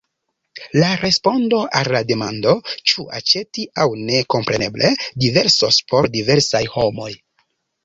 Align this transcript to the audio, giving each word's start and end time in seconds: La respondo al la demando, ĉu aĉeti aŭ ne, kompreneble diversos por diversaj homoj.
La 0.83 0.87
respondo 1.01 1.59
al 1.79 1.89
la 1.95 2.01
demando, 2.11 2.55
ĉu 2.93 3.05
aĉeti 3.21 3.67
aŭ 3.85 3.87
ne, 4.09 4.23
kompreneble 4.37 4.93
diversos 5.27 5.81
por 5.93 6.11
diversaj 6.19 6.65
homoj. 6.77 7.13